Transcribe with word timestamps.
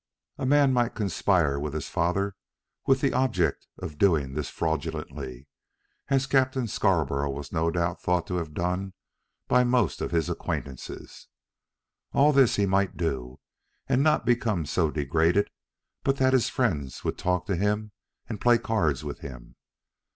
A 0.39 0.47
man 0.47 0.73
might 0.73 0.95
conspire 0.95 1.59
with 1.59 1.75
his 1.75 1.87
father 1.87 2.35
with 2.87 3.01
the 3.01 3.13
object 3.13 3.67
of 3.77 3.99
doing 3.99 4.33
this 4.33 4.49
fraudulently, 4.49 5.45
as 6.07 6.25
Captain 6.25 6.65
Scarborough 6.67 7.29
was 7.29 7.53
no 7.53 7.69
doubt 7.69 8.01
thought 8.01 8.25
to 8.25 8.37
have 8.37 8.55
done 8.55 8.93
by 9.47 9.63
most 9.63 10.01
of 10.01 10.09
his 10.09 10.27
acquaintances. 10.27 11.27
All 12.13 12.33
this 12.33 12.55
he 12.55 12.65
might 12.65 12.97
do 12.97 13.39
and 13.85 14.01
not 14.01 14.25
become 14.25 14.65
so 14.65 14.89
degraded 14.89 15.51
but 16.03 16.17
that 16.17 16.33
his 16.33 16.49
friends 16.49 17.03
would 17.03 17.19
talk 17.19 17.45
to 17.45 17.55
him 17.55 17.91
and 18.27 18.41
play 18.41 18.57
cards 18.57 19.03
with 19.03 19.19
him. 19.19 19.55